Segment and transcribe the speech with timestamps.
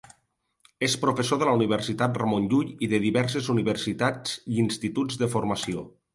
[0.85, 5.87] És professor de la Universitat Ramon Llull i de diverses universitats i instituts de formació.